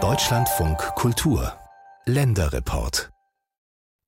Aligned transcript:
Deutschlandfunk 0.00 0.78
Kultur. 0.94 1.52
Länderreport. 2.04 3.10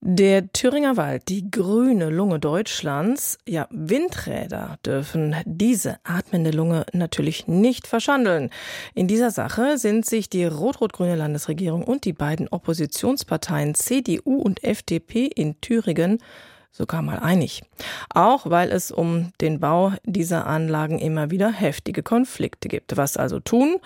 Der 0.00 0.52
Thüringer 0.52 0.96
Wald, 0.96 1.28
die 1.28 1.50
grüne 1.50 2.08
Lunge 2.08 2.38
Deutschlands, 2.38 3.36
ja, 3.48 3.66
Windräder 3.70 4.78
dürfen 4.86 5.34
diese 5.44 5.96
atmende 6.04 6.52
Lunge 6.52 6.86
natürlich 6.92 7.48
nicht 7.48 7.88
verschandeln. 7.88 8.50
In 8.94 9.08
dieser 9.08 9.32
Sache 9.32 9.76
sind 9.76 10.06
sich 10.06 10.30
die 10.30 10.44
rot-rot-grüne 10.44 11.16
Landesregierung 11.16 11.82
und 11.82 12.04
die 12.04 12.12
beiden 12.12 12.46
Oppositionsparteien 12.46 13.74
CDU 13.74 14.40
und 14.40 14.62
FDP 14.62 15.26
in 15.26 15.60
Thüringen 15.60 16.22
sogar 16.70 17.02
mal 17.02 17.18
einig. 17.18 17.62
Auch 18.14 18.48
weil 18.48 18.70
es 18.70 18.90
um 18.90 19.32
den 19.40 19.60
Bau 19.60 19.92
dieser 20.04 20.46
Anlagen 20.46 20.98
immer 20.98 21.30
wieder 21.30 21.50
heftige 21.50 22.02
Konflikte 22.02 22.68
gibt. 22.68 22.96
Was 22.96 23.16
also 23.16 23.40
tun? 23.40 23.76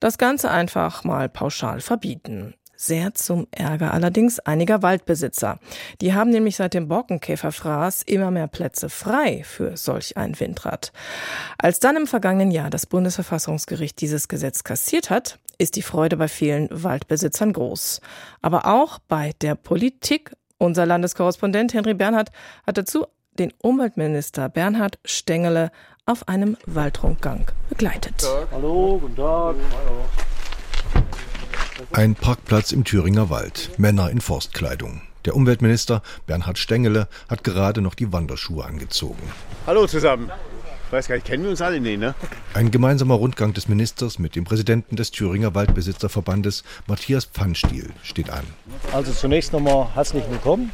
Das 0.00 0.18
Ganze 0.18 0.50
einfach 0.50 1.04
mal 1.04 1.28
pauschal 1.28 1.80
verbieten 1.80 2.54
sehr 2.82 3.14
zum 3.14 3.46
Ärger 3.52 3.94
allerdings 3.94 4.40
einiger 4.40 4.82
Waldbesitzer. 4.82 5.58
Die 6.00 6.14
haben 6.14 6.30
nämlich 6.30 6.56
seit 6.56 6.74
dem 6.74 6.88
Borkenkäferfraß 6.88 8.02
immer 8.02 8.30
mehr 8.30 8.48
Plätze 8.48 8.88
frei 8.88 9.42
für 9.44 9.76
solch 9.76 10.16
ein 10.16 10.38
Windrad. 10.38 10.92
Als 11.58 11.78
dann 11.78 11.96
im 11.96 12.06
vergangenen 12.06 12.50
Jahr 12.50 12.70
das 12.70 12.86
Bundesverfassungsgericht 12.86 14.00
dieses 14.00 14.28
Gesetz 14.28 14.64
kassiert 14.64 15.10
hat, 15.10 15.38
ist 15.58 15.76
die 15.76 15.82
Freude 15.82 16.16
bei 16.16 16.28
vielen 16.28 16.68
Waldbesitzern 16.70 17.52
groß. 17.52 18.00
Aber 18.40 18.66
auch 18.66 18.98
bei 18.98 19.32
der 19.40 19.54
Politik. 19.54 20.32
Unser 20.62 20.86
Landeskorrespondent 20.86 21.74
Henry 21.74 21.92
Bernhard 21.92 22.30
hat 22.64 22.78
dazu 22.78 23.06
den 23.36 23.52
Umweltminister 23.62 24.48
Bernhard 24.48 25.00
Stengele 25.04 25.72
auf 26.06 26.28
einem 26.28 26.56
Waldrundgang 26.66 27.50
begleitet. 27.68 28.24
Hallo, 28.52 28.98
guten 29.00 29.16
Tag. 29.16 29.56
Hallo. 29.56 30.04
Ein 31.90 32.14
Parkplatz 32.14 32.70
im 32.70 32.84
Thüringer 32.84 33.28
Wald, 33.28 33.70
Männer 33.76 34.10
in 34.10 34.20
Forstkleidung. 34.20 35.02
Der 35.24 35.34
Umweltminister 35.34 36.00
Bernhard 36.26 36.58
Stengele 36.58 37.08
hat 37.28 37.42
gerade 37.42 37.80
noch 37.80 37.96
die 37.96 38.12
Wanderschuhe 38.12 38.64
angezogen. 38.64 39.32
Hallo 39.66 39.88
zusammen. 39.88 40.30
Ich 40.92 40.94
weiß 40.98 41.08
gar 41.08 41.14
nicht, 41.14 41.26
kennen 41.26 41.44
wir 41.44 41.50
uns 41.50 41.62
alle? 41.62 41.80
Nee, 41.80 41.96
ne? 41.96 42.14
Ein 42.52 42.70
gemeinsamer 42.70 43.14
Rundgang 43.14 43.54
des 43.54 43.66
Ministers 43.66 44.18
mit 44.18 44.36
dem 44.36 44.44
Präsidenten 44.44 44.94
des 44.94 45.10
Thüringer 45.10 45.54
Waldbesitzerverbandes, 45.54 46.64
Matthias 46.86 47.24
Pfannstiel, 47.24 47.88
steht 48.02 48.28
an. 48.28 48.44
Also 48.92 49.10
zunächst 49.10 49.54
nochmal 49.54 49.88
herzlich 49.94 50.22
willkommen. 50.28 50.70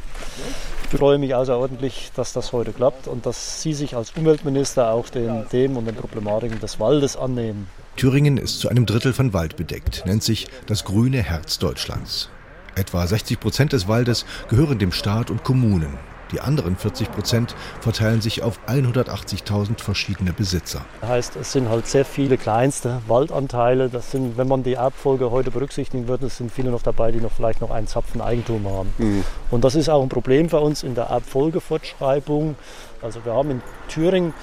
Ich 0.91 0.99
freue 0.99 1.19
mich 1.19 1.33
außerordentlich, 1.33 2.11
dass 2.17 2.33
das 2.33 2.51
heute 2.51 2.73
klappt 2.73 3.07
und 3.07 3.25
dass 3.25 3.61
Sie 3.61 3.73
sich 3.73 3.95
als 3.95 4.11
Umweltminister 4.11 4.91
auch 4.91 5.07
den 5.07 5.47
Themen 5.47 5.77
und 5.77 5.85
den 5.85 5.95
Problematiken 5.95 6.59
des 6.59 6.81
Waldes 6.81 7.15
annehmen. 7.15 7.69
Thüringen 7.95 8.35
ist 8.35 8.59
zu 8.59 8.67
einem 8.67 8.85
Drittel 8.85 9.13
von 9.13 9.31
Wald 9.31 9.55
bedeckt, 9.55 10.03
nennt 10.05 10.23
sich 10.23 10.49
das 10.65 10.83
grüne 10.83 11.23
Herz 11.23 11.59
Deutschlands. 11.59 12.29
Etwa 12.75 13.07
60 13.07 13.39
Prozent 13.39 13.71
des 13.71 13.87
Waldes 13.87 14.25
gehören 14.49 14.79
dem 14.79 14.91
Staat 14.91 15.31
und 15.31 15.45
Kommunen. 15.45 15.97
Die 16.31 16.41
anderen 16.41 16.75
40 16.75 17.11
Prozent 17.11 17.55
verteilen 17.81 18.21
sich 18.21 18.43
auf 18.43 18.59
180.000 18.67 19.81
verschiedene 19.81 20.33
Besitzer. 20.33 20.81
Das 21.01 21.09
heißt, 21.09 21.35
es 21.37 21.51
sind 21.51 21.69
halt 21.69 21.87
sehr 21.87 22.05
viele 22.05 22.37
kleinste 22.37 23.01
Waldanteile. 23.07 23.89
Das 23.89 24.11
sind, 24.11 24.37
wenn 24.37 24.47
man 24.47 24.63
die 24.63 24.73
Erbfolge 24.73 25.31
heute 25.31 25.51
berücksichtigen 25.51 26.07
würde, 26.07 26.29
sind 26.29 26.51
viele 26.51 26.71
noch 26.71 26.83
dabei, 26.83 27.11
die 27.11 27.19
noch 27.19 27.31
vielleicht 27.31 27.61
noch 27.61 27.71
einen 27.71 27.87
Zapfen 27.87 28.21
Eigentum 28.21 28.67
haben. 28.69 28.93
Mhm. 28.97 29.23
Und 29.51 29.63
das 29.63 29.75
ist 29.75 29.89
auch 29.89 30.03
ein 30.03 30.09
Problem 30.09 30.49
für 30.49 30.59
uns 30.59 30.83
in 30.83 30.95
der 30.95 31.05
Erbfolgefortschreibung. 31.05 32.55
Also 33.01 33.23
wir 33.23 33.33
haben 33.33 33.51
in 33.51 33.61
Thüringen 33.87 34.33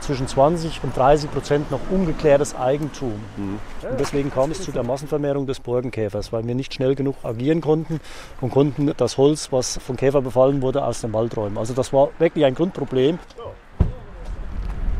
zwischen 0.00 0.26
20 0.26 0.82
und 0.82 0.96
30 0.96 1.30
Prozent 1.30 1.70
noch 1.70 1.80
ungeklärtes 1.90 2.54
Eigentum. 2.54 3.14
Mhm. 3.36 3.58
Und 3.90 4.00
deswegen 4.00 4.30
kam 4.30 4.50
es 4.50 4.62
zu 4.62 4.72
der 4.72 4.82
Massenvermehrung 4.82 5.46
des 5.46 5.60
Borkenkäfers, 5.60 6.32
weil 6.32 6.46
wir 6.46 6.54
nicht 6.54 6.74
schnell 6.74 6.94
genug 6.94 7.16
agieren 7.22 7.60
konnten 7.60 8.00
und 8.40 8.50
konnten 8.50 8.92
das 8.96 9.18
Holz, 9.18 9.52
was 9.52 9.78
vom 9.78 9.96
Käfer 9.96 10.22
befallen 10.22 10.62
wurde, 10.62 10.84
aus 10.84 11.00
dem 11.00 11.12
Wald 11.12 11.36
räumen. 11.36 11.58
Also 11.58 11.74
das 11.74 11.92
war 11.92 12.08
wirklich 12.18 12.44
ein 12.44 12.54
Grundproblem. 12.54 13.18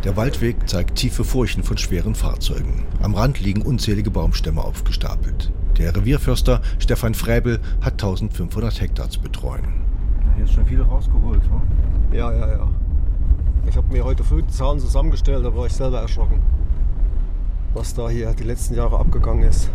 Der 0.04 0.16
Waldweg 0.16 0.68
zeigt 0.68 0.94
tiefe 0.94 1.24
Furchen 1.24 1.64
von 1.64 1.76
schweren 1.76 2.14
Fahrzeugen. 2.14 2.86
Am 3.02 3.14
Rand 3.14 3.40
liegen 3.40 3.62
unzählige 3.62 4.10
Baumstämme 4.10 4.62
aufgestapelt. 4.62 5.52
Der 5.76 5.94
Revierförster 5.94 6.62
Stefan 6.78 7.14
Fräbel 7.14 7.60
hat 7.80 7.94
1500 7.94 8.80
Hektar 8.80 9.10
zu 9.10 9.20
betreuen. 9.20 9.82
Hier 10.36 10.44
ist 10.44 10.52
schon 10.52 10.66
viel 10.66 10.82
rausgeholt, 10.82 11.42
ne? 11.50 12.16
Ja, 12.16 12.32
ja, 12.32 12.48
ja. 12.48 12.68
Ich 13.68 13.76
habe 13.76 13.92
mir 13.92 14.02
heute 14.02 14.24
früh 14.24 14.42
die 14.42 14.52
Zahlen 14.52 14.80
zusammengestellt, 14.80 15.44
da 15.44 15.54
war 15.54 15.66
ich 15.66 15.74
selber 15.74 16.00
erschrocken, 16.00 16.40
was 17.74 17.92
da 17.92 18.08
hier 18.08 18.32
die 18.32 18.44
letzten 18.44 18.74
Jahre 18.74 18.98
abgegangen 18.98 19.42
ist. 19.42 19.70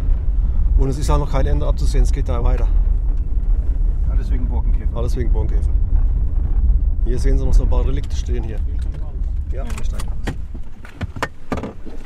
Und 0.80 0.90
es 0.90 0.98
ist 0.98 1.12
auch 1.12 1.20
noch 1.20 1.32
kein 1.32 1.46
Ende 1.46 1.68
abzusehen, 1.68 2.04
es 2.04 2.12
geht 2.12 2.28
da 2.28 2.44
weiter. 2.44 2.68
Alles 4.10 4.32
wegen 4.32 4.48
Borkenkäfer? 4.48 4.98
Alles 4.98 5.16
wegen 5.16 5.32
Borkenkäfer. 5.32 5.70
Hier 7.06 7.20
sehen 7.20 7.38
Sie 7.38 7.46
noch 7.46 7.54
so 7.54 7.64
ein 7.64 7.70
paar 7.70 7.86
Relikte 7.86 8.16
stehen 8.16 8.44
hier. 8.44 8.58
Ja, 9.52 9.64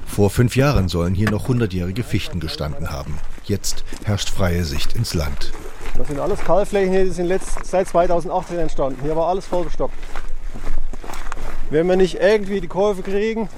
Vor 0.06 0.30
fünf 0.30 0.58
Jahren 0.58 0.90
sollen 0.90 1.16
hier 1.16 1.32
noch 1.32 1.48
hundertjährige 1.48 2.04
Fichten 2.04 2.42
gestanden 2.42 2.92
haben. 2.92 3.18
Jetzt 3.46 3.86
herrscht 4.04 4.30
freie 4.30 4.66
Sicht 4.66 4.94
ins 4.98 5.14
Land. 5.14 5.54
Das 5.98 6.10
sind 6.10 6.20
alles 6.20 6.40
Kahlflächen 6.42 6.92
hier, 6.92 7.06
die 7.06 7.12
sind 7.12 7.28
letzt, 7.28 7.66
seit 7.66 7.88
2018 7.88 8.60
entstanden. 8.60 9.00
Hier 9.04 9.16
war 9.16 9.28
alles 9.28 9.46
vollgestockt. 9.46 9.94
Wenn 11.70 11.88
wir 11.88 11.98
nicht 11.98 12.16
irgendwie 12.22 12.62
die 12.62 12.68
Kurve 12.68 13.02
kriegen, 13.02 13.50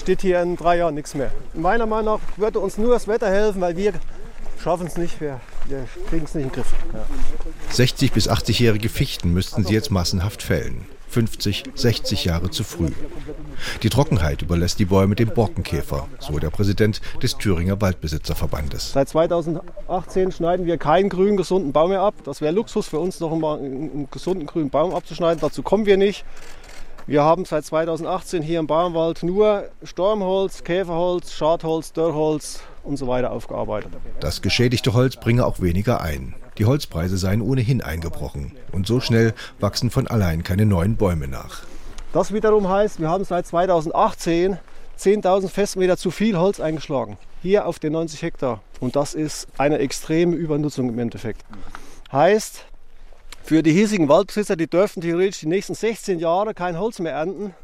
steht 0.00 0.20
hier 0.20 0.40
in 0.42 0.56
drei 0.56 0.76
Jahren 0.78 0.94
nichts 0.94 1.14
mehr. 1.14 1.32
Meiner 1.54 1.86
Meinung 1.86 2.14
nach 2.14 2.38
würde 2.38 2.60
uns 2.60 2.78
nur 2.78 2.92
das 2.92 3.08
Wetter 3.08 3.28
helfen, 3.28 3.60
weil 3.60 3.76
wir 3.76 3.94
schaffen 4.62 4.86
es 4.86 4.96
nicht, 4.96 5.20
wir, 5.20 5.40
wir 5.66 5.86
kriegen 6.08 6.24
es 6.24 6.34
nicht 6.34 6.44
in 6.44 6.50
den 6.50 6.54
Griff. 6.54 6.72
Ja. 6.92 7.04
60 7.70 8.12
bis 8.12 8.30
80-jährige 8.30 8.88
Fichten 8.88 9.32
müssten 9.32 9.64
sie 9.64 9.74
jetzt 9.74 9.90
massenhaft 9.90 10.42
fällen. 10.42 10.86
50, 11.08 11.64
60 11.74 12.26
Jahre 12.26 12.50
zu 12.50 12.64
früh. 12.64 12.90
Die 13.82 13.88
Trockenheit 13.88 14.42
überlässt 14.42 14.78
die 14.78 14.84
Bäume 14.84 15.14
dem 15.14 15.30
Borkenkäfer, 15.30 16.06
so 16.20 16.38
der 16.38 16.50
Präsident 16.50 17.00
des 17.22 17.36
Thüringer 17.38 17.80
Waldbesitzerverbandes. 17.80 18.92
Seit 18.92 19.08
2018 19.08 20.32
schneiden 20.32 20.66
wir 20.66 20.76
keinen 20.76 21.08
grünen, 21.08 21.36
gesunden 21.36 21.72
Baum 21.72 21.90
mehr 21.90 22.02
ab. 22.02 22.14
Das 22.24 22.40
wäre 22.40 22.52
Luxus 22.52 22.86
für 22.88 22.98
uns, 22.98 23.20
noch 23.20 23.32
einmal 23.32 23.58
einen 23.58 24.08
gesunden 24.10 24.46
grünen 24.46 24.70
Baum 24.70 24.94
abzuschneiden. 24.94 25.40
Dazu 25.40 25.62
kommen 25.62 25.86
wir 25.86 25.96
nicht. 25.96 26.24
Wir 27.08 27.22
haben 27.22 27.46
seit 27.46 27.64
2018 27.64 28.42
hier 28.42 28.58
im 28.58 28.66
Baumwald 28.66 29.22
nur 29.22 29.70
Stormholz, 29.82 30.62
Käferholz, 30.62 31.32
Schadholz, 31.32 31.94
Dörrholz 31.94 32.60
und 32.84 32.98
so 32.98 33.06
weiter 33.06 33.30
aufgearbeitet. 33.30 33.92
Das 34.20 34.42
geschädigte 34.42 34.92
Holz 34.92 35.16
bringe 35.16 35.46
auch 35.46 35.58
weniger 35.58 36.02
ein. 36.02 36.34
Die 36.58 36.66
Holzpreise 36.66 37.16
seien 37.16 37.40
ohnehin 37.40 37.80
eingebrochen. 37.80 38.52
Und 38.72 38.86
so 38.86 39.00
schnell 39.00 39.32
wachsen 39.58 39.88
von 39.88 40.06
allein 40.06 40.42
keine 40.42 40.66
neuen 40.66 40.96
Bäume 40.96 41.28
nach. 41.28 41.62
Das 42.12 42.34
wiederum 42.34 42.68
heißt, 42.68 43.00
wir 43.00 43.08
haben 43.08 43.24
seit 43.24 43.46
2018 43.46 44.58
10.000 44.98 45.48
Festmeter 45.48 45.96
zu 45.96 46.10
viel 46.10 46.36
Holz 46.36 46.60
eingeschlagen. 46.60 47.16
Hier 47.40 47.64
auf 47.66 47.78
den 47.78 47.94
90 47.94 48.20
Hektar. 48.20 48.60
Und 48.80 48.96
das 48.96 49.14
ist 49.14 49.48
eine 49.56 49.78
extreme 49.78 50.36
Übernutzung 50.36 50.90
im 50.90 50.98
Endeffekt. 50.98 51.42
Heißt, 52.12 52.66
für 53.42 53.62
die 53.62 53.72
hiesigen 53.72 54.08
Waldbesitzer, 54.08 54.56
die 54.56 54.68
dürften 54.68 55.00
theoretisch 55.00 55.40
die 55.40 55.46
nächsten 55.46 55.74
16 55.74 56.18
Jahre 56.18 56.54
kein 56.54 56.78
Holz 56.78 56.98
mehr 56.98 57.12
ernten, 57.12 57.54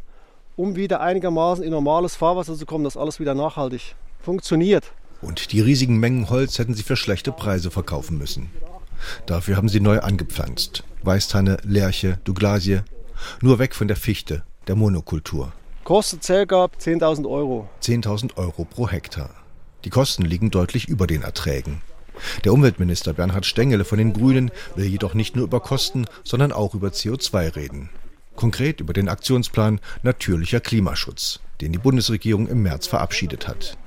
um 0.56 0.76
wieder 0.76 1.00
einigermaßen 1.00 1.64
in 1.64 1.70
normales 1.70 2.16
Fahrwasser 2.16 2.56
zu 2.56 2.66
kommen, 2.66 2.84
das 2.84 2.96
alles 2.96 3.20
wieder 3.20 3.34
nachhaltig 3.34 3.94
funktioniert. 4.20 4.92
Und 5.20 5.52
die 5.52 5.60
riesigen 5.60 5.98
Mengen 5.98 6.30
Holz 6.30 6.58
hätten 6.58 6.74
sie 6.74 6.82
für 6.82 6.96
schlechte 6.96 7.32
Preise 7.32 7.70
verkaufen 7.70 8.18
müssen. 8.18 8.50
Dafür 9.26 9.56
haben 9.56 9.68
sie 9.68 9.80
neu 9.80 10.00
angepflanzt. 10.00 10.84
Weißtanne, 11.02 11.58
Lärche, 11.62 12.18
Douglasie. 12.24 12.80
Nur 13.40 13.58
weg 13.58 13.74
von 13.74 13.88
der 13.88 13.96
Fichte, 13.96 14.42
der 14.66 14.76
Monokultur. 14.76 15.52
Kostet 15.84 16.22
ca. 16.22 16.64
10.000 16.64 17.28
Euro. 17.28 17.68
10.000 17.82 18.36
Euro 18.36 18.64
pro 18.64 18.88
Hektar. 18.88 19.30
Die 19.84 19.90
Kosten 19.90 20.24
liegen 20.24 20.50
deutlich 20.50 20.88
über 20.88 21.06
den 21.06 21.22
Erträgen. 21.22 21.82
Der 22.44 22.52
Umweltminister 22.52 23.12
Bernhard 23.12 23.46
Stengele 23.46 23.84
von 23.84 23.98
den 23.98 24.12
Grünen 24.12 24.50
will 24.76 24.86
jedoch 24.86 25.14
nicht 25.14 25.36
nur 25.36 25.44
über 25.44 25.60
Kosten, 25.60 26.06
sondern 26.22 26.52
auch 26.52 26.74
über 26.74 26.88
CO2 26.88 27.56
reden. 27.56 27.90
Konkret 28.36 28.80
über 28.80 28.92
den 28.92 29.08
Aktionsplan 29.08 29.80
Natürlicher 30.02 30.60
Klimaschutz, 30.60 31.40
den 31.60 31.72
die 31.72 31.78
Bundesregierung 31.78 32.48
im 32.48 32.62
März 32.62 32.86
verabschiedet 32.86 33.46
hat. 33.46 33.78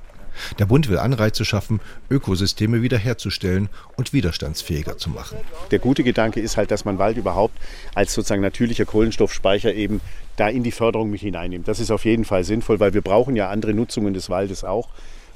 Der 0.58 0.66
Bund 0.66 0.88
will 0.88 0.98
Anreize 0.98 1.44
schaffen, 1.44 1.80
Ökosysteme 2.10 2.82
wiederherzustellen 2.82 3.68
und 3.96 4.12
widerstandsfähiger 4.12 4.96
zu 4.96 5.10
machen. 5.10 5.38
Der 5.70 5.78
gute 5.78 6.04
Gedanke 6.04 6.40
ist 6.40 6.56
halt, 6.56 6.70
dass 6.70 6.84
man 6.84 6.98
Wald 6.98 7.16
überhaupt 7.16 7.58
als 7.94 8.14
sozusagen 8.14 8.42
natürlicher 8.42 8.84
Kohlenstoffspeicher 8.84 9.74
eben 9.74 10.00
da 10.36 10.48
in 10.48 10.62
die 10.62 10.70
Förderung 10.70 11.10
mit 11.10 11.20
hineinnimmt. 11.20 11.68
Das 11.68 11.80
ist 11.80 11.90
auf 11.90 12.04
jeden 12.04 12.24
Fall 12.24 12.44
sinnvoll, 12.44 12.80
weil 12.80 12.94
wir 12.94 13.02
brauchen 13.02 13.36
ja 13.36 13.48
andere 13.48 13.74
Nutzungen 13.74 14.14
des 14.14 14.30
Waldes 14.30 14.64
auch. 14.64 14.88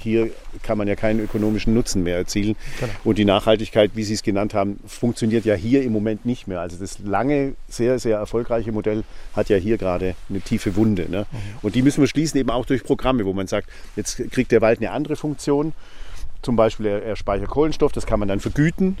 Hier 0.03 0.29
kann 0.61 0.77
man 0.77 0.87
ja 0.87 0.95
keinen 0.95 1.19
ökonomischen 1.19 1.73
Nutzen 1.73 2.03
mehr 2.03 2.17
erzielen. 2.17 2.55
Genau. 2.79 2.91
Und 3.03 3.17
die 3.17 3.25
Nachhaltigkeit, 3.25 3.91
wie 3.95 4.03
Sie 4.03 4.13
es 4.13 4.23
genannt 4.23 4.53
haben, 4.53 4.79
funktioniert 4.85 5.45
ja 5.45 5.55
hier 5.55 5.83
im 5.83 5.91
Moment 5.91 6.25
nicht 6.25 6.47
mehr. 6.47 6.59
Also 6.59 6.77
das 6.77 6.99
lange, 6.99 7.53
sehr, 7.67 7.97
sehr 7.99 8.17
erfolgreiche 8.17 8.71
Modell 8.71 9.03
hat 9.35 9.49
ja 9.49 9.57
hier 9.57 9.77
gerade 9.77 10.15
eine 10.29 10.41
tiefe 10.41 10.75
Wunde. 10.75 11.09
Ne? 11.09 11.25
Mhm. 11.31 11.37
Und 11.61 11.75
die 11.75 11.81
müssen 11.81 12.01
wir 12.01 12.07
schließen 12.07 12.39
eben 12.39 12.49
auch 12.49 12.65
durch 12.65 12.83
Programme, 12.83 13.25
wo 13.25 13.33
man 13.33 13.47
sagt, 13.47 13.69
jetzt 13.95 14.17
kriegt 14.31 14.51
der 14.51 14.61
Wald 14.61 14.79
eine 14.79 14.91
andere 14.91 15.15
Funktion. 15.15 15.73
Zum 16.41 16.55
Beispiel 16.55 16.85
er, 16.85 17.03
er 17.03 17.15
speichert 17.15 17.49
Kohlenstoff, 17.49 17.91
das 17.91 18.05
kann 18.05 18.19
man 18.19 18.27
dann 18.27 18.39
vergüten. 18.39 18.97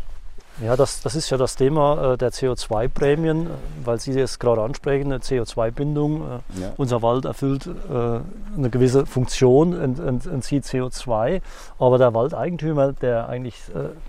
Ja, 0.61 0.75
das, 0.75 1.01
das 1.01 1.15
ist 1.15 1.29
ja 1.29 1.37
das 1.37 1.55
Thema 1.55 2.13
äh, 2.13 2.17
der 2.17 2.31
CO2-Prämien, 2.31 3.47
weil 3.83 3.99
Sie 3.99 4.17
es 4.19 4.37
gerade 4.39 4.61
ansprechen, 4.61 5.11
eine 5.11 5.17
CO2-Bindung. 5.21 6.21
Äh, 6.21 6.61
Ja. 6.61 6.71
Unser 6.77 7.01
Wald 7.01 7.25
erfüllt 7.25 7.65
äh, 7.67 8.19
eine 8.57 8.69
gewisse 8.69 9.05
Funktion, 9.05 9.73
ent, 9.79 9.99
ent, 9.99 10.25
entzieht 10.27 10.63
CO2, 10.65 11.41
aber 11.79 11.97
der 11.97 12.13
Waldeigentümer, 12.13 12.93
der 12.93 13.27
eigentlich 13.29 13.55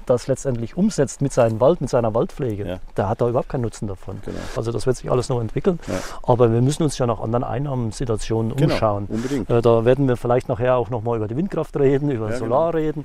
das 0.07 0.27
letztendlich 0.27 0.77
umsetzt 0.77 1.23
mit 1.23 1.33
seinem 1.33 1.61
Wald, 1.61 1.81
mit 1.81 1.89
seiner 1.91 2.15
Waldpflege, 2.15 2.67
Ja. 2.67 2.77
der 2.97 3.09
hat 3.09 3.21
da 3.21 3.29
überhaupt 3.29 3.49
keinen 3.49 3.63
Nutzen 3.63 3.89
davon. 3.89 4.21
Genau. 4.25 4.37
Also 4.57 4.71
das 4.73 4.87
wird 4.87 4.97
sich 4.97 5.11
alles 5.11 5.29
noch 5.31 5.41
entwickeln, 5.41 5.79
Ja. 5.87 5.95
aber 6.25 6.53
wir 6.53 6.61
müssen 6.61 6.83
uns 6.83 6.99
ja 6.99 7.07
nach 7.07 7.21
anderen 7.21 7.45
Einnahmensituationen 7.45 8.55
Genau, 8.57 8.73
umschauen. 8.75 9.07
unbedingt. 9.09 9.49
Da 9.51 9.85
werden 9.85 10.07
wir 10.09 10.17
vielleicht 10.17 10.49
nachher 10.49 10.77
auch 10.77 10.91
nochmal 10.91 11.17
über 11.17 11.29
die 11.29 11.37
Windkraft 11.37 11.77
reden, 11.79 12.11
über 12.11 12.31
Ja, 12.31 12.37
Solar 12.37 12.75
reden. 12.75 13.05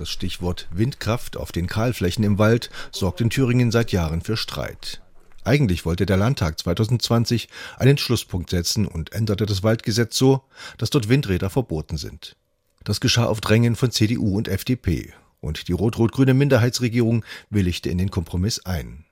Das 0.00 0.08
Stichwort 0.08 0.66
Windkraft 0.70 1.36
auf 1.36 1.52
den 1.52 1.66
Kahlflächen 1.66 2.24
im 2.24 2.38
Wald 2.38 2.70
sorgt 2.90 3.20
in 3.20 3.28
Thüringen 3.28 3.70
seit 3.70 3.92
Jahren 3.92 4.22
für 4.22 4.38
Streit. 4.38 5.02
Eigentlich 5.44 5.84
wollte 5.84 6.06
der 6.06 6.16
Landtag 6.16 6.58
2020 6.58 7.50
einen 7.76 7.98
Schlusspunkt 7.98 8.48
setzen 8.48 8.86
und 8.86 9.12
änderte 9.12 9.44
das 9.44 9.62
Waldgesetz 9.62 10.16
so, 10.16 10.42
dass 10.78 10.88
dort 10.88 11.10
Windräder 11.10 11.50
verboten 11.50 11.98
sind. 11.98 12.34
Das 12.82 13.00
geschah 13.00 13.26
auf 13.26 13.42
Drängen 13.42 13.76
von 13.76 13.90
CDU 13.90 14.38
und 14.38 14.48
FDP 14.48 15.12
und 15.42 15.68
die 15.68 15.72
rot-rot-grüne 15.72 16.32
Minderheitsregierung 16.32 17.22
willigte 17.50 17.90
in 17.90 17.98
den 17.98 18.10
Kompromiss 18.10 18.60
ein. 18.60 19.04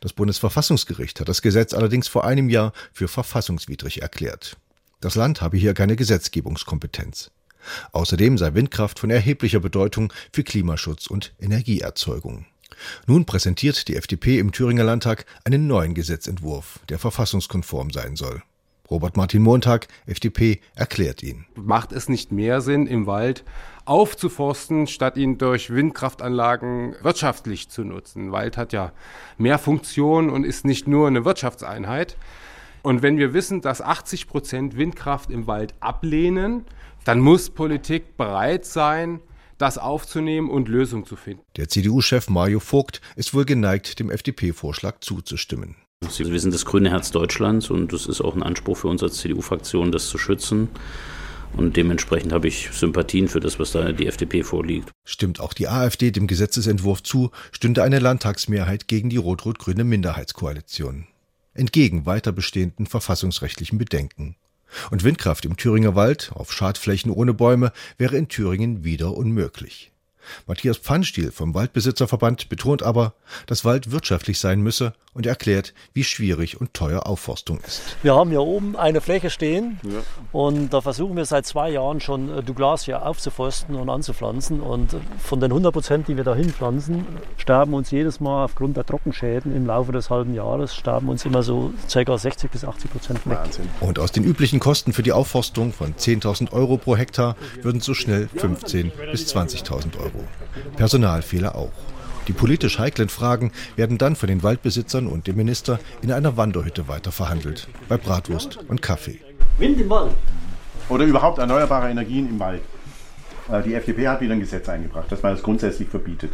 Das 0.00 0.14
Bundesverfassungsgericht 0.14 1.20
hat 1.20 1.28
das 1.28 1.42
Gesetz 1.42 1.74
allerdings 1.74 2.08
vor 2.08 2.24
einem 2.24 2.48
Jahr 2.48 2.72
für 2.92 3.06
verfassungswidrig 3.06 4.02
erklärt. 4.02 4.56
Das 5.00 5.14
Land 5.14 5.42
habe 5.42 5.58
hier 5.58 5.74
keine 5.74 5.94
Gesetzgebungskompetenz. 5.94 7.30
Außerdem 7.92 8.38
sei 8.38 8.54
Windkraft 8.54 8.98
von 8.98 9.10
erheblicher 9.10 9.60
Bedeutung 9.60 10.12
für 10.32 10.44
Klimaschutz 10.44 11.06
und 11.06 11.34
Energieerzeugung. 11.40 12.46
Nun 13.06 13.24
präsentiert 13.24 13.88
die 13.88 13.96
FDP 13.96 14.38
im 14.38 14.52
Thüringer 14.52 14.84
Landtag 14.84 15.26
einen 15.44 15.66
neuen 15.66 15.94
Gesetzentwurf, 15.94 16.80
der 16.88 16.98
verfassungskonform 16.98 17.90
sein 17.90 18.16
soll. 18.16 18.42
Robert 18.90 19.16
Martin 19.16 19.42
Montag, 19.42 19.88
FDP, 20.04 20.60
erklärt 20.74 21.22
ihn. 21.22 21.46
macht 21.54 21.92
es 21.92 22.10
nicht 22.10 22.32
mehr 22.32 22.60
Sinn, 22.60 22.86
im 22.86 23.06
Wald 23.06 23.42
aufzuforsten, 23.86 24.86
statt 24.86 25.16
ihn 25.16 25.38
durch 25.38 25.70
Windkraftanlagen 25.70 26.94
wirtschaftlich 27.00 27.70
zu 27.70 27.82
nutzen. 27.82 28.30
Wald 28.30 28.58
hat 28.58 28.74
ja 28.74 28.92
mehr 29.38 29.58
Funktionen 29.58 30.28
und 30.28 30.44
ist 30.44 30.66
nicht 30.66 30.86
nur 30.86 31.06
eine 31.06 31.24
Wirtschaftseinheit. 31.24 32.16
Und 32.84 33.00
wenn 33.00 33.16
wir 33.16 33.32
wissen, 33.32 33.62
dass 33.62 33.80
80 33.80 34.28
Prozent 34.28 34.76
Windkraft 34.76 35.30
im 35.30 35.46
Wald 35.46 35.72
ablehnen, 35.80 36.66
dann 37.06 37.18
muss 37.18 37.48
Politik 37.48 38.18
bereit 38.18 38.66
sein, 38.66 39.20
das 39.56 39.78
aufzunehmen 39.78 40.50
und 40.50 40.68
Lösungen 40.68 41.06
zu 41.06 41.16
finden. 41.16 41.42
Der 41.56 41.70
CDU-Chef 41.70 42.28
Mario 42.28 42.60
Vogt 42.60 43.00
ist 43.16 43.32
wohl 43.32 43.46
geneigt, 43.46 44.00
dem 44.00 44.10
FDP-Vorschlag 44.10 45.00
zuzustimmen. 45.00 45.76
Sie 46.10 46.30
wir 46.30 46.38
sind 46.38 46.52
das 46.52 46.66
grüne 46.66 46.90
Herz 46.90 47.10
Deutschlands 47.10 47.70
und 47.70 47.90
es 47.94 48.06
ist 48.06 48.20
auch 48.20 48.36
ein 48.36 48.42
Anspruch 48.42 48.76
für 48.76 48.88
uns 48.88 49.02
als 49.02 49.16
CDU-Fraktion, 49.16 49.90
das 49.90 50.08
zu 50.08 50.18
schützen. 50.18 50.68
Und 51.56 51.78
dementsprechend 51.78 52.34
habe 52.34 52.48
ich 52.48 52.68
Sympathien 52.70 53.28
für 53.28 53.40
das, 53.40 53.58
was 53.58 53.72
da 53.72 53.92
die 53.92 54.08
FDP 54.08 54.42
vorliegt. 54.42 54.90
Stimmt 55.06 55.40
auch 55.40 55.54
die 55.54 55.68
AfD 55.68 56.10
dem 56.10 56.26
Gesetzesentwurf 56.26 57.02
zu, 57.02 57.30
stünde 57.50 57.82
eine 57.82 57.98
Landtagsmehrheit 57.98 58.88
gegen 58.88 59.08
die 59.08 59.16
rot-rot-grüne 59.16 59.84
Minderheitskoalition. 59.84 61.06
Entgegen 61.54 62.06
weiter 62.06 62.32
bestehenden 62.32 62.86
verfassungsrechtlichen 62.86 63.78
Bedenken. 63.78 64.36
Und 64.90 65.04
Windkraft 65.04 65.44
im 65.44 65.56
Thüringer 65.56 65.94
Wald 65.94 66.32
auf 66.34 66.52
Schadflächen 66.52 67.10
ohne 67.10 67.32
Bäume 67.32 67.72
wäre 67.96 68.16
in 68.16 68.28
Thüringen 68.28 68.84
wieder 68.84 69.16
unmöglich. 69.16 69.92
Matthias 70.46 70.78
Pfannstiel 70.78 71.30
vom 71.30 71.54
Waldbesitzerverband 71.54 72.48
betont 72.48 72.82
aber, 72.82 73.14
dass 73.46 73.64
Wald 73.64 73.90
wirtschaftlich 73.90 74.38
sein 74.38 74.60
müsse 74.60 74.94
und 75.14 75.26
erklärt, 75.26 75.72
wie 75.92 76.04
schwierig 76.04 76.60
und 76.60 76.74
teuer 76.74 77.06
Aufforstung 77.06 77.60
ist. 77.66 77.96
Wir 78.02 78.14
haben 78.14 78.30
hier 78.30 78.42
oben 78.42 78.76
eine 78.76 79.00
Fläche 79.00 79.30
stehen 79.30 79.78
und 80.32 80.72
da 80.72 80.80
versuchen 80.80 81.16
wir 81.16 81.24
seit 81.24 81.46
zwei 81.46 81.70
Jahren 81.70 82.00
schon 82.00 82.38
äh, 82.38 82.42
Douglasia 82.42 83.02
aufzuforsten 83.02 83.76
und 83.76 83.88
anzupflanzen. 83.88 84.60
Und 84.60 84.96
von 85.18 85.40
den 85.40 85.50
100 85.52 85.72
Prozent, 85.72 86.08
die 86.08 86.16
wir 86.16 86.24
da 86.24 86.34
hinpflanzen, 86.34 87.06
sterben 87.36 87.74
uns 87.74 87.90
jedes 87.90 88.20
Mal 88.20 88.44
aufgrund 88.44 88.76
der 88.76 88.84
Trockenschäden 88.84 89.54
im 89.54 89.66
Laufe 89.66 89.92
des 89.92 90.10
halben 90.10 90.34
Jahres, 90.34 90.74
sterben 90.74 91.08
uns 91.08 91.24
immer 91.24 91.42
so 91.42 91.72
ca. 91.92 92.18
60 92.18 92.50
bis 92.50 92.64
80 92.64 92.90
Prozent 92.90 93.26
weg. 93.26 93.38
Wahnsinn. 93.38 93.68
Und 93.80 93.98
aus 93.98 94.12
den 94.12 94.24
üblichen 94.24 94.60
Kosten 94.60 94.92
für 94.92 95.02
die 95.02 95.12
Aufforstung 95.12 95.72
von 95.72 95.94
10.000 95.94 96.52
Euro 96.52 96.76
pro 96.76 96.96
Hektar 96.96 97.36
würden 97.62 97.80
so 97.80 97.94
schnell 97.94 98.28
15.000 98.36 98.90
bis 99.10 99.34
20.000 99.34 99.98
Euro. 99.98 100.24
Personalfehler 100.76 101.54
auch. 101.54 101.93
Die 102.26 102.32
politisch 102.32 102.78
heiklen 102.78 103.08
Fragen 103.10 103.52
werden 103.76 103.98
dann 103.98 104.16
von 104.16 104.28
den 104.28 104.42
Waldbesitzern 104.42 105.06
und 105.06 105.26
dem 105.26 105.36
Minister 105.36 105.78
in 106.00 106.10
einer 106.10 106.36
Wanderhütte 106.36 106.88
weiter 106.88 107.12
verhandelt, 107.12 107.68
bei 107.88 107.98
Bratwurst 107.98 108.58
und 108.68 108.80
Kaffee. 108.80 109.20
Wind 109.58 109.80
im 109.80 109.90
Wald. 109.90 110.12
Oder 110.88 111.04
überhaupt 111.04 111.38
erneuerbare 111.38 111.90
Energien 111.90 112.28
im 112.28 112.40
Wald. 112.40 112.62
Äh, 113.50 113.62
Die 113.62 113.74
FDP 113.74 114.08
hat 114.08 114.20
wieder 114.20 114.32
ein 114.32 114.40
Gesetz 114.40 114.68
eingebracht, 114.68 115.10
dass 115.10 115.22
man 115.22 115.32
das 115.34 115.42
grundsätzlich 115.42 115.88
verbietet. 115.88 116.32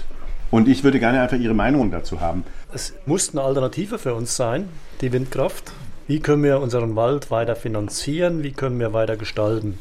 Und 0.51 0.69
ich 0.69 0.83
würde 0.83 0.99
gerne 0.99 1.21
einfach 1.21 1.37
Ihre 1.39 1.55
Meinung 1.55 1.91
dazu 1.91 2.21
haben. 2.21 2.45
Es 2.73 2.93
muss 3.07 3.31
eine 3.31 3.43
Alternative 3.43 3.99
für 3.99 4.15
uns 4.15 4.37
sein, 4.37 4.69
die 5.01 5.13
Windkraft. 5.13 5.73
Wie 6.11 6.19
können 6.19 6.43
wir 6.43 6.59
unseren 6.59 6.97
Wald 6.97 7.31
weiter 7.31 7.55
finanzieren? 7.55 8.43
Wie 8.43 8.51
können 8.51 8.81
wir 8.81 8.93
weiter 8.93 9.17
gestalten? 9.17 9.79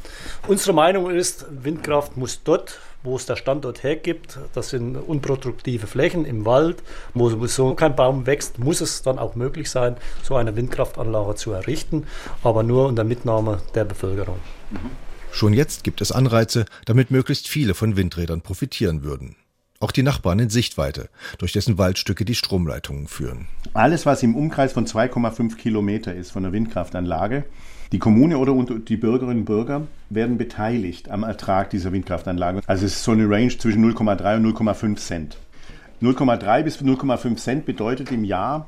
Unsere 0.48 0.74
Meinung 0.74 1.10
ist, 1.10 1.48
Windkraft 1.50 2.18
muss 2.18 2.44
dort, 2.44 2.78
wo 3.02 3.16
es 3.16 3.26
der 3.26 3.36
Standort 3.36 3.82
hergibt, 3.82 4.38
das 4.54 4.70
sind 4.70 4.96
unproduktive 4.96 5.88
Flächen 5.88 6.26
im 6.26 6.46
Wald, 6.46 6.84
wo 7.16 7.32
sowieso 7.32 7.74
kein 7.74 7.96
Baum 7.96 8.28
wächst, 8.28 8.60
muss 8.60 8.80
es 8.80 9.02
dann 9.02 9.18
auch 9.18 9.34
möglich 9.34 9.72
sein, 9.72 9.98
so 10.22 10.36
eine 10.36 10.56
Windkraftanlage 10.56 11.34
zu 11.34 11.52
errichten, 11.52 12.06
aber 12.44 12.62
nur 12.62 12.86
unter 12.86 13.04
Mitnahme 13.04 13.60
der 13.74 13.86
Bevölkerung. 13.86 14.38
Schon 15.32 15.54
jetzt 15.54 15.84
gibt 15.84 16.00
es 16.00 16.12
Anreize, 16.12 16.66
damit 16.86 17.10
möglichst 17.10 17.48
viele 17.48 17.74
von 17.74 17.98
Windrädern 17.98 18.42
profitieren 18.42 19.02
würden. 19.02 19.36
Auch 19.82 19.94
die 19.94 20.04
Nachbarn 20.04 20.40
in 20.40 20.50
Sichtweite, 20.50 21.08
durch 21.38 21.54
dessen 21.54 21.78
Waldstücke 21.78 22.26
die 22.26 22.36
Stromleitungen 22.36 23.08
führen. 23.08 23.48
Alles, 23.74 24.06
was 24.06 24.24
im 24.24 24.36
Umkreis 24.36 24.74
von 24.74 24.86
2,5 24.86 25.56
Kilometer 25.56 26.14
ist 26.14 26.32
von 26.32 26.44
der 26.44 26.52
Windkraftanlage, 26.52 27.46
die 27.94 28.00
Kommune 28.00 28.38
oder 28.40 28.54
die 28.76 28.98
Bürgerinnen 28.98 29.40
und 29.40 29.46
Bürger 29.46 29.88
werden 30.10 30.38
beteiligt 30.38 31.10
am 31.10 31.24
Ertrag 31.24 31.70
dieser 31.70 31.94
Windkraftanlage. 31.94 32.60
Also 32.68 32.86
es 32.86 32.96
ist 32.96 33.04
so 33.04 33.12
eine 33.12 33.30
Range 33.30 33.58
zwischen 33.58 33.84
0,3 33.90 34.36
und 34.36 34.54
0,5 34.54 34.98
Cent. 34.98 35.38
0,3 36.02 36.64
bis 36.64 36.82
0,5 36.82 37.38
Cent 37.38 37.66
bedeutet 37.66 38.12
im 38.12 38.26
Jahr 38.26 38.68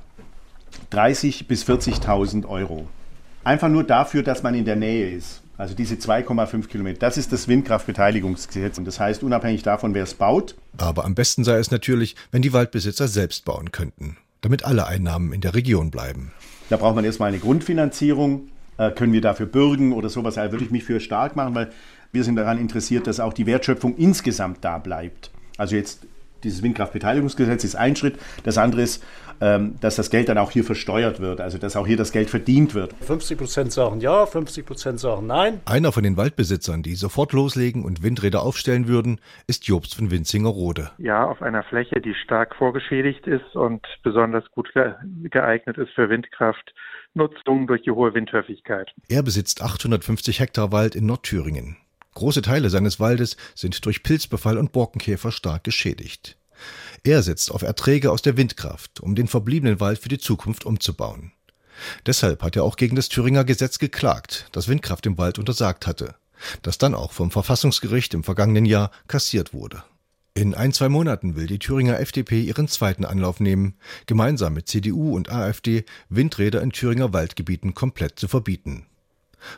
30 0.92 1.46
bis 1.46 1.66
40.000 1.66 2.48
Euro. 2.48 2.88
Einfach 3.44 3.68
nur 3.68 3.84
dafür, 3.84 4.24
dass 4.24 4.44
man 4.44 4.56
in 4.56 4.64
der 4.64 4.78
Nähe 4.78 5.10
ist. 5.10 5.42
Also 5.62 5.76
diese 5.76 5.94
2,5 5.94 6.70
Kilometer. 6.70 6.98
Das 6.98 7.18
ist 7.18 7.32
das 7.32 7.48
Windkraftbeteiligungsgesetz. 7.48 8.80
Und 8.80 8.86
das 8.86 9.00
heißt, 9.00 9.22
unabhängig 9.22 9.62
davon, 9.62 9.94
wer 9.94 10.02
es 10.02 10.16
baut, 10.16 10.56
Aber 10.80 11.06
am 11.06 11.14
besten 11.14 11.44
sei 11.44 11.60
es 11.60 11.70
natürlich, 11.70 12.16
wenn 12.32 12.42
die 12.42 12.52
Waldbesitzer 12.52 13.08
selbst 13.08 13.46
bauen 13.46 13.72
könnten, 13.72 14.18
damit 14.42 14.66
alle 14.66 14.88
Einnahmen 14.88 15.34
in 15.34 15.42
der 15.42 15.54
Region 15.54 15.92
bleiben. 15.92 16.32
Da 16.72 16.78
braucht 16.78 16.96
man 16.96 17.06
erstmal 17.06 17.28
eine 17.28 17.38
Grundfinanzierung. 17.38 18.50
Äh, 18.80 18.90
können 18.90 19.14
wir 19.14 19.22
dafür 19.22 19.46
bürgen 19.46 19.94
oder 19.94 20.10
sowas? 20.10 20.34
Da 20.34 20.52
würde 20.52 20.66
ich 20.66 20.72
mich 20.72 20.84
für 20.84 21.00
stark 21.00 21.36
machen, 21.36 21.54
weil 21.54 21.72
wir 22.12 22.24
sind 22.24 22.38
daran 22.38 22.58
interessiert, 22.58 23.06
dass 23.06 23.20
auch 23.20 23.34
die 23.34 23.46
Wertschöpfung 23.46 23.96
insgesamt 23.98 24.66
da 24.66 24.80
bleibt. 24.80 25.30
Also 25.58 25.76
jetzt 25.76 26.00
dieses 26.44 26.64
Windkraftbeteiligungsgesetz 26.64 27.64
ist 27.66 27.76
ein 27.76 27.96
Schritt. 27.96 28.18
Das 28.42 28.58
andere 28.58 28.82
ist, 28.82 29.04
dass 29.42 29.96
das 29.96 30.12
Geld 30.12 30.30
dann 30.30 30.38
auch 30.38 30.52
hier 30.52 30.64
versteuert 30.64 31.20
wird, 31.20 31.42
also 31.42 31.58
dass 31.58 31.76
auch 31.76 31.88
hier 31.88 31.98
das 31.98 32.12
Geld 32.12 32.30
verdient 32.30 32.76
wird. 32.76 32.94
50 33.02 33.38
Prozent 33.38 33.72
sagen 33.72 34.00
ja, 34.00 34.26
50 34.26 34.66
Prozent 34.66 35.00
sagen 35.00 35.26
nein. 35.26 35.62
Einer 35.66 35.92
von 35.92 36.04
den 36.04 36.16
Waldbesitzern, 36.16 36.84
die 36.84 36.94
sofort 36.94 37.34
loslegen 37.34 37.84
und 37.84 38.04
Windräder 38.04 38.44
aufstellen 38.44 38.88
würden, 38.88 39.20
ist 39.48 39.68
Jobst 39.68 39.96
von 39.96 40.12
Winzingerode. 40.12 40.92
Ja, 41.00 41.26
auf 41.26 41.42
einer 41.42 41.64
Fläche, 41.64 42.02
die 42.02 42.14
stark 42.14 42.56
vorgeschädigt 42.56 43.26
ist 43.26 43.56
und 43.56 43.82
besonders 44.04 44.44
gut 44.52 44.72
ge 44.74 44.94
geeignet 45.24 45.78
ist 45.78 45.92
für 45.94 46.10
Windkraftnutzung 46.10 47.66
durch 47.66 47.82
die 47.82 47.92
hohe 47.92 48.14
Windhäufigkeit. 48.14 48.92
Er 49.10 49.24
besitzt 49.24 49.62
850 49.64 50.40
Hektar 50.40 50.72
Wald 50.72 50.96
in 50.96 51.08
Nordthüringen. 51.08 51.78
Große 52.14 52.42
Teile 52.42 52.70
seines 52.70 53.00
Waldes 53.00 53.38
sind 53.56 53.86
durch 53.86 54.04
Pilzbefall 54.04 54.58
und 54.58 54.72
Borkenkäfer 54.72 55.32
stark 55.32 55.64
geschädigt. 55.64 56.38
Er 57.04 57.24
setzt 57.24 57.52
auf 57.52 57.62
Erträge 57.62 58.12
aus 58.12 58.22
der 58.22 58.38
Windkraft, 58.38 59.00
um 59.00 59.16
den 59.16 59.28
verbliebenen 59.28 59.80
Wald 59.80 60.00
für 60.00 60.10
die 60.10 60.20
Zukunft 60.20 60.66
umzubauen. 60.66 61.32
Deshalb 62.06 62.44
hat 62.44 62.56
er 62.56 62.64
auch 62.64 62.76
gegen 62.76 62.96
das 62.96 63.10
Thüringer 63.10 63.44
Gesetz 63.44 63.80
geklagt, 63.80 64.48
das 64.52 64.68
Windkraft 64.68 65.06
im 65.06 65.18
Wald 65.18 65.40
untersagt 65.40 65.88
hatte. 65.88 66.16
das 66.64 66.80
dann 66.80 66.96
auch 66.96 67.12
vom 67.12 67.30
Verfassungsgericht 67.30 68.16
im 68.16 68.24
vergangenen 68.24 68.66
Jahr 68.66 68.90
kassiert 69.08 69.54
wurde. 69.54 69.84
In 70.34 70.56
ein, 70.56 70.72
zwei 70.72 70.88
Monaten 70.88 71.36
will 71.36 71.46
die 71.46 71.60
Thüringer 71.60 72.00
FDP 72.00 72.42
ihren 72.42 72.68
zweiten 72.68 73.04
Anlauf 73.04 73.40
nehmen, 73.40 73.76
gemeinsam 74.06 74.54
mit 74.54 74.68
CDU 74.68 75.16
und 75.16 75.30
AfD 75.32 75.84
Windräder 76.10 76.62
in 76.62 76.72
Thüringer 76.72 77.14
Waldgebieten 77.14 77.74
komplett 77.74 78.18
zu 78.18 78.28
verbieten. 78.28 78.86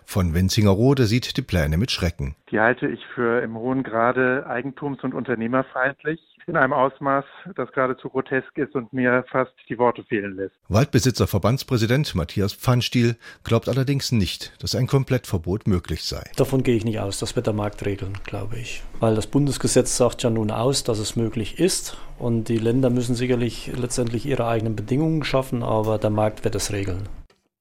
Von 0.06 0.34
Wenzingerode 0.34 1.06
sieht 1.06 1.38
die 1.38 1.42
Pläne 1.42 1.78
mit 1.78 1.92
Schrecken. 1.92 2.36
Die 2.50 2.60
halte 2.60 2.88
ich 2.88 3.06
für 3.14 3.42
im 3.42 3.56
hohen 3.56 3.84
Grade 3.84 4.46
eigentums- 4.48 5.04
und 5.04 5.14
unternehmerfeindlich 5.14 6.20
in 6.48 6.58
einem 6.58 6.74
Ausmaß, 6.74 7.26
das 7.56 7.72
geradezu 7.72 8.10
grotesk 8.10 8.58
ist 8.58 8.76
und 8.76 8.92
mir 8.94 9.24
fast 9.30 9.54
die 9.70 9.78
Worte 9.78 10.04
fehlen 10.04 10.36
lässt. 10.36 10.56
Waldbesitzerverbandspräsident 10.70 12.16
Matthias 12.16 12.54
Pfannstiel 12.54 13.16
glaubt 13.44 13.70
allerdings 13.70 14.12
nicht, 14.12 14.54
dass 14.62 14.76
ein 14.76 14.88
Komplettverbot 14.88 15.68
möglich 15.68 16.04
sei. 16.04 16.24
Davon 16.36 16.64
gehe 16.64 16.76
ich 16.76 16.86
nicht 16.86 17.00
aus. 17.00 17.20
Das 17.20 17.36
wird 17.36 17.48
der 17.48 17.54
Markt 17.54 17.86
regeln, 17.86 18.18
glaube 18.26 18.58
ich. 18.58 18.84
Weil 19.00 19.16
das 19.16 19.28
Bundesgesetz 19.28 19.98
sagt 19.98 20.24
ja 20.24 20.30
nun 20.30 20.52
aus, 20.52 20.84
dass 20.84 21.00
es 21.00 21.16
möglich 21.16 21.60
ist. 21.60 21.98
Und 22.20 22.48
die 22.48 22.58
Länder 22.58 22.90
müssen 22.90 23.16
sicherlich 23.16 23.72
letztendlich 23.76 24.26
ihre 24.26 24.48
eigenen 24.48 24.76
Bedingungen 24.76 25.24
schaffen, 25.24 25.64
aber 25.64 25.98
der 25.98 26.10
Markt 26.10 26.44
wird 26.44 26.56
es 26.56 26.72
regeln. 26.72 27.10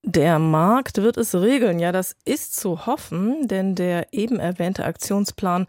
Der 0.05 0.41
Markt 0.41 0.99
wird 0.99 1.17
es 1.17 1.35
regeln. 1.35 1.79
Ja, 1.79 1.93
das 1.93 2.17
ist 2.25 2.57
zu 2.57 2.87
hoffen, 2.87 3.47
denn 3.47 3.77
der 3.77 4.13
eben 4.13 4.41
erwähnte 4.41 4.85
Aktionsplan 4.85 5.67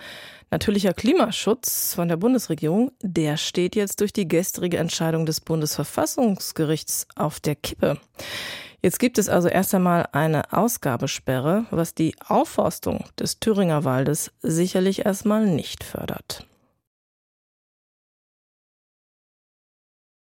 Natürlicher 0.50 0.94
Klimaschutz 0.94 1.96
von 1.96 2.08
der 2.08 2.18
Bundesregierung, 2.18 2.92
der 3.02 3.38
steht 3.38 3.76
jetzt 3.76 4.02
durch 4.02 4.14
die 4.14 4.28
gestrige 4.28 4.78
Entscheidung 4.78 5.26
des 5.26 5.42
Bundesverfassungsgerichts 5.42 7.08
auf 7.16 7.40
der 7.40 7.56
Kippe. 7.56 8.00
Jetzt 8.82 9.00
gibt 9.00 9.18
es 9.18 9.30
also 9.30 9.48
erst 9.48 9.74
einmal 9.74 10.08
eine 10.12 10.52
Ausgabesperre, 10.52 11.66
was 11.72 11.96
die 11.96 12.16
Aufforstung 12.28 13.06
des 13.18 13.40
Thüringer 13.40 13.84
Waldes 13.84 14.32
sicherlich 14.42 15.06
erstmal 15.06 15.46
nicht 15.46 15.84
fördert. 15.84 16.46